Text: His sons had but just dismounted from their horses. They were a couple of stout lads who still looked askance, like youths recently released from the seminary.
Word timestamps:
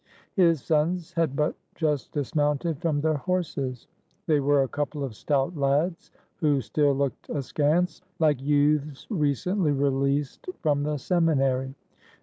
His 0.33 0.63
sons 0.63 1.13
had 1.13 1.35
but 1.35 1.53
just 1.75 2.11
dismounted 2.11 2.79
from 2.79 3.01
their 3.01 3.17
horses. 3.17 3.85
They 4.25 4.39
were 4.39 4.63
a 4.63 4.67
couple 4.67 5.03
of 5.03 5.13
stout 5.15 5.55
lads 5.55 6.09
who 6.37 6.59
still 6.59 6.93
looked 6.95 7.29
askance, 7.29 8.01
like 8.17 8.41
youths 8.41 9.05
recently 9.11 9.73
released 9.73 10.47
from 10.63 10.81
the 10.81 10.97
seminary. 10.97 11.75